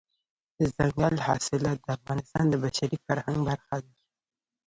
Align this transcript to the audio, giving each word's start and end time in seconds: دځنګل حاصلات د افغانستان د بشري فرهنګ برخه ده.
دځنګل 0.57 1.15
حاصلات 1.27 1.77
د 1.81 1.87
افغانستان 1.97 2.45
د 2.49 2.53
بشري 2.63 2.97
فرهنګ 3.05 3.39
برخه 3.49 3.77
ده. 3.85 3.93